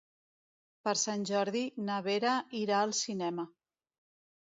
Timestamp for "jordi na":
1.31-1.99